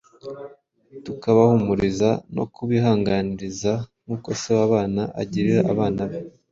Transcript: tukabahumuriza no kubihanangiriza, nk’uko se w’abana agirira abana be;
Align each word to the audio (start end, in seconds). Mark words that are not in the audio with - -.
tukabahumuriza 1.05 2.09
no 2.35 2.43
kubihanangiriza, 2.53 3.71
nk’uko 4.03 4.29
se 4.41 4.49
w’abana 4.57 5.01
agirira 5.21 5.61
abana 5.73 6.01
be; 6.09 6.17